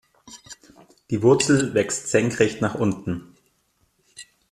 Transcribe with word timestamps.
Die 1.11 1.21
Wurzel 1.21 1.75
wächst 1.75 2.09
senkrecht 2.09 2.59
nach 2.59 2.73
unten. 2.73 3.35